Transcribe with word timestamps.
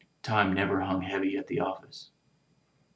Time 0.23 0.51
never 0.53 0.81
hung 0.81 1.03
heavy 1.03 1.37
at 1.37 1.45
the 1.45 1.59
office. 1.59 2.09